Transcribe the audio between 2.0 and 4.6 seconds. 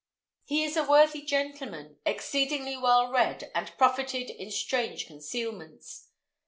Exceedingly well read, and profited In